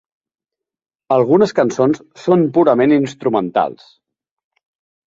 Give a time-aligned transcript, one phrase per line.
[1.17, 3.89] Algunes cançons són purament instrumentals.